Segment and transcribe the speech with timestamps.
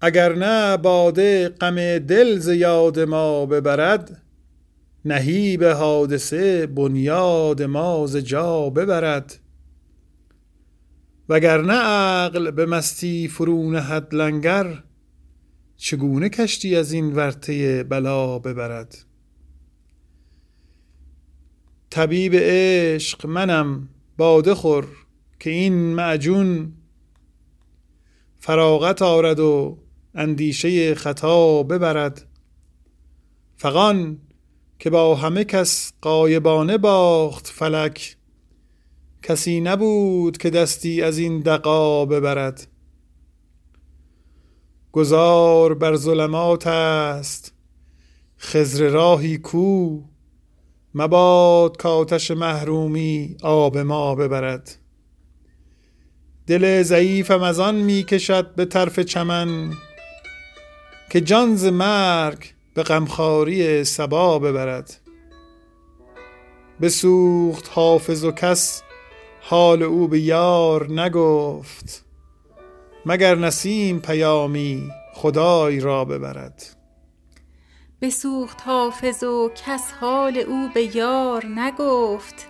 [0.00, 4.22] اگر نه باده غم دل ز یاد ما ببرد
[5.04, 9.38] نهیب حادثه بنیاد ما ز جا ببرد.
[11.28, 14.82] وگر نه عقل به مستی فرو نهد لنگر
[15.76, 18.98] چگونه کشتی از این ورطه بلا ببرد؟
[21.90, 24.86] طبیب عشق منم باده خور
[25.40, 26.72] که این معجون
[28.38, 29.78] فراغت آرد و
[30.16, 32.26] اندیشه خطا ببرد.
[33.56, 34.18] فغان
[34.78, 38.16] که با همه کس غایبانه باخت فلک
[39.22, 42.66] کسی نبود که دستی از این دغا ببرد.
[44.92, 47.54] گذار بر ظلمات است
[48.38, 50.00] خضر راهی کو
[50.94, 54.78] مباد کآتش محرومی آب ما ببرد.
[56.46, 59.72] دل ضعیفم از آن می کشد به طرف چمن
[61.10, 64.96] که جان ز مرگ به غمخواری صبا ببرد.
[66.80, 68.82] بسوخت حافظ و کس
[69.40, 72.04] حال او به یار نگفت.
[73.06, 76.62] مگر نسیم پیامی خدای را ببرد.
[78.02, 82.46] بسوخت حافظ و کس حال او به یار نگفت.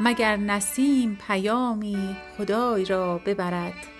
[0.00, 3.97] مگر نسیم پیامی خدای را ببرد.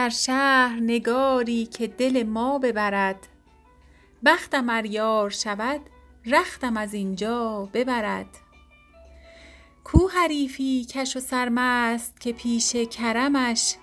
[0.00, 3.26] در شهر نگاری که دل ما ببرد.
[4.24, 5.80] بختم ار یار شود
[6.26, 8.26] رختم از اینجا ببرد.
[9.84, 13.74] کو حریفی کش و سرمست که پیش کرمش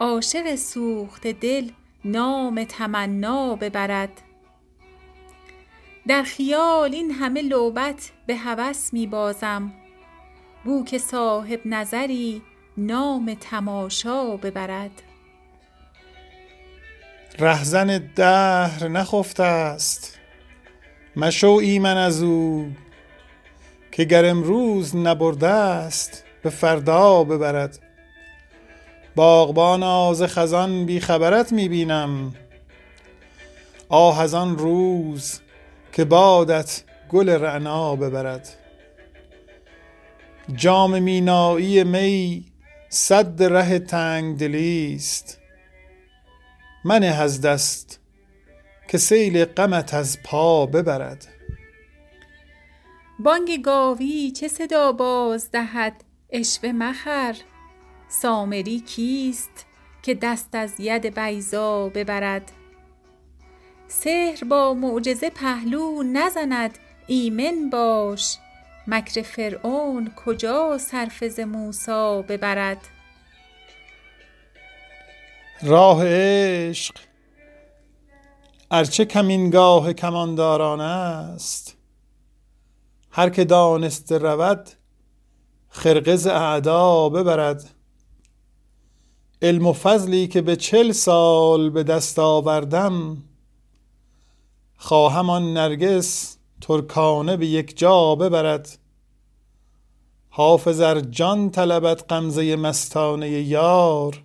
[0.00, 1.70] عاشق سوخته دل
[2.04, 4.22] نام تمنا ببرد.
[6.06, 9.72] در خیال این همه لعبت به هوس می بازم.
[10.64, 12.42] بو که صاحب نظری
[12.76, 15.02] نام تماشا ببرد.
[17.38, 20.18] رهزن دهر نخفته ست
[21.16, 22.72] مشو ایمن از او
[23.92, 27.78] که گر امروز نبرده ست به فردا ببرد.
[29.14, 32.34] باغبانا ز خزان بی خبرت می بینم.
[33.88, 35.40] آه از آن روز
[35.92, 38.48] که بادت گل رعنا ببرد.
[40.54, 42.44] جام مینایی می
[42.88, 45.41] سد ره تنگدلی ست
[46.84, 48.00] منه از دست
[48.88, 51.28] که سیل غمت از پا ببرد.
[53.18, 57.36] بانگ گاوی چه صدا باز دهد عشوه مخر؟
[58.08, 59.66] سامری کیست
[60.02, 62.52] که دست از ید بیضا ببرد؟
[63.88, 68.38] سحر با معجزه پهلو نزند ایمن باش
[68.86, 72.88] مکر فرعون کجا صرفه ز موسی ببرد؟
[75.64, 76.94] راه عشق.
[78.70, 81.76] ار چه کمینگاه کمانداران است.
[83.10, 84.70] هر که دانسته رود
[85.68, 87.70] خرقه ز اعدا ببرد.
[89.42, 93.16] علم و فضلی که به چل سال به دست آوردم
[94.76, 98.78] خواهم آن نرگس ترکانه به یک جا ببرد.
[100.28, 104.24] حافظ ار جان طلبد غمزه مستانه یار.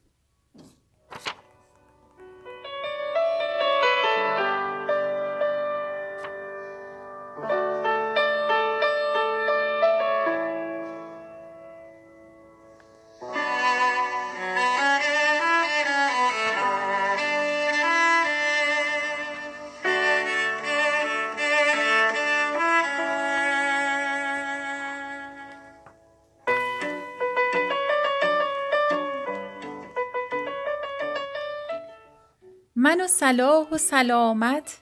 [32.83, 34.77] من و صلاح و سلامت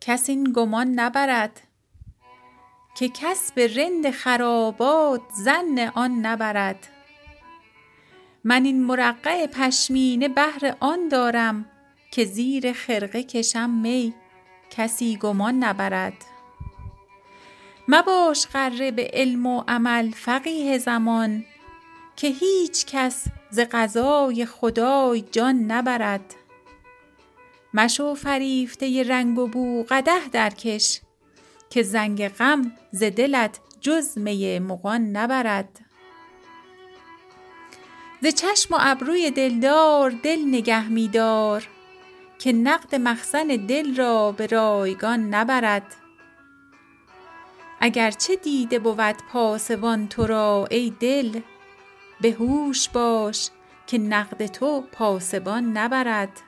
[0.00, 1.60] کس این گمان نبرد
[2.96, 6.88] که کس به رند خرابات ظن آن نبرد.
[8.44, 11.66] من این مرقع پشمینه بهر آن دارم
[12.12, 14.14] که زیر خرقه کشم می
[14.70, 16.24] کسی گمان نبرد.
[17.88, 21.44] مباش غره به علم و عمل فقیه زمان
[22.16, 26.34] که هیچ کس ز قضای خدای جان نبرد.
[27.74, 31.00] مشو فریفته رنگ و بو قده درکش
[31.70, 35.80] که زنگ غم ز دلت جز می مغان نبرد.
[38.22, 41.68] ز چشم و ابروی دلدار دل نگه میدار
[42.38, 45.96] که نقد مخزن دل را به رایگان نبرد.
[47.80, 51.40] اگر چه دیده بود پاسبان تو را ای دل
[52.20, 53.50] به هوش باش
[53.86, 56.42] که نقد تو پاسبان نبرد.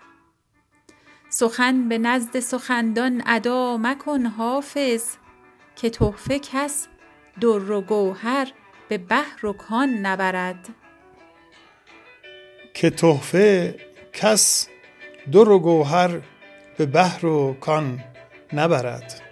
[1.28, 5.17] سخن به نزد سخندان ادا مکن حافظ
[5.76, 6.88] که تحفه کس
[7.40, 8.52] در و گوهر
[8.88, 10.69] به بحر و کان نبرد.
[12.75, 13.76] که تحفه
[14.12, 14.69] کس
[15.32, 16.20] در و گوهر
[16.78, 18.00] به بحر و کان
[18.52, 19.25] نبرد.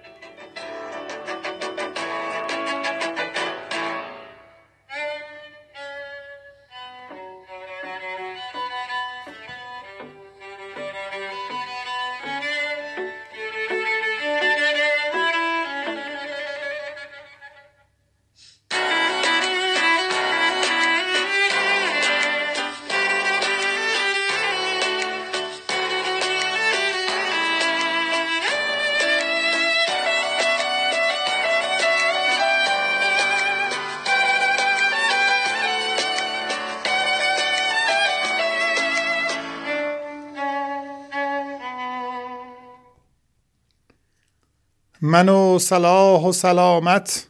[45.06, 47.26] من و صلاح و سلامت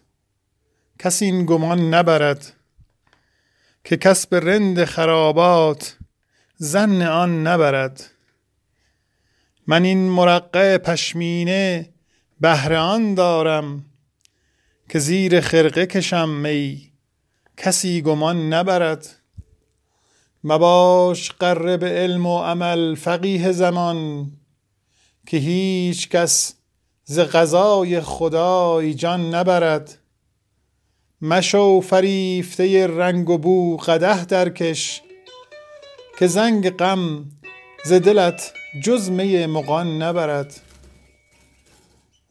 [0.98, 2.52] کس این گمان نبرد
[3.84, 5.96] که کس به رند خرابات
[6.56, 8.10] زن آن نبرد.
[9.66, 11.90] من این مرقع پشمینه
[12.40, 13.84] بهر آن دارم
[14.88, 16.92] که زیر خرقه کشم می
[17.56, 19.06] کسی گمان نبرد.
[20.44, 24.30] مباش قره به علم و عمل فقیه زمان
[25.26, 26.54] که هیچ کس
[27.06, 29.98] ز غذای خدای جان نبرد.
[31.20, 35.02] مشو فریفته رنگ و بو قده درکش
[36.18, 37.24] که زنگ غم
[37.84, 38.52] ز دلت
[38.82, 40.60] جز می مغان نبرد.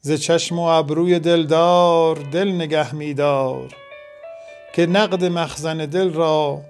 [0.00, 3.74] ز چشم و ابروی دلدار دل نگه میدار
[4.74, 6.60] که نقد مخزن دل را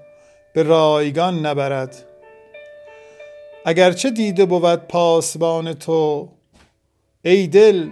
[0.55, 2.05] به رایگان نبرد.
[3.65, 6.34] اگرچه دیده بود پاسبان تو
[7.27, 7.91] ای دل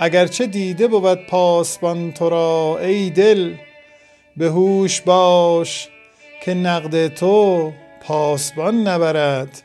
[0.00, 3.54] اگرچه دیده بود پاسبان تو را ای دل
[4.36, 5.88] به هوش باش
[6.42, 7.72] که نقد تو
[8.02, 9.62] پاسبان نبرد.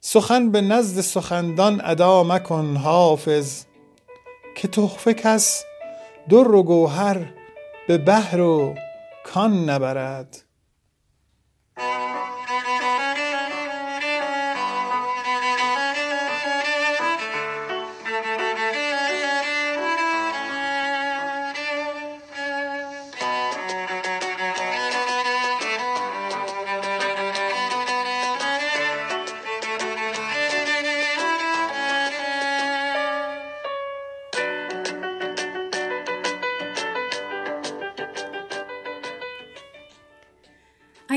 [0.00, 3.64] سخن به نزد سخندان ادا مکن حافظ
[4.56, 5.64] که تحفه کس
[6.28, 7.34] در و گوهر
[7.88, 8.74] به بحر و
[9.24, 10.47] کان نبرد.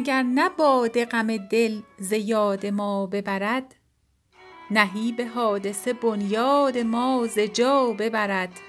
[0.01, 3.75] اگر نه باد غم دل ز یاد ما ببرد
[4.71, 8.59] نهیب حادثه بنیاد ما ز جا ببرد.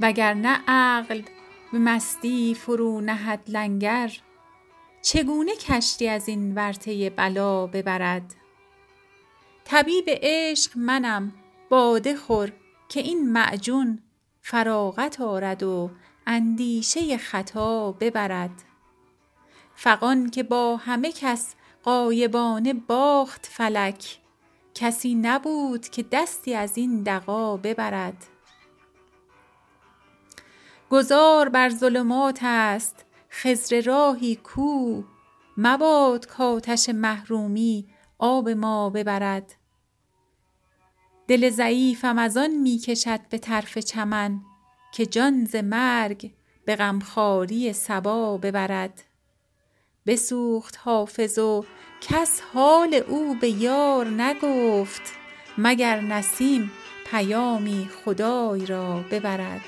[0.00, 1.22] وگر نه عقل
[1.72, 4.12] به مستی فرو نهد لنگر
[5.02, 8.34] چگونه کشتی از این ورطه بلا ببرد؟
[9.64, 11.32] طبیب عشق منم
[11.70, 12.52] باده خور
[12.88, 14.02] که این معجون
[14.40, 15.90] فراغت آرد و
[16.30, 18.62] اندیشه خطا ببرد.
[19.74, 24.18] فغان که با همه کس غایبانه باخت فلک
[24.74, 28.26] کسی نبود که دستی از این دغا ببرد.
[30.90, 35.02] گذار بر ظلمات است خضر راهی کو
[35.56, 39.54] مباد کآتش محرومی آب ما ببرد.
[41.28, 44.40] دل ضعیفم از آن می کشد به طرف چمن
[44.92, 46.30] که جان ز مرگ
[46.64, 49.02] به غمخواری صبا ببرد.
[50.06, 51.64] بسوخت حافظ و
[52.00, 55.02] کس حال او به یار نگفت
[55.58, 56.70] مگر نسیم
[57.10, 59.64] پیامی خدای را ببرد.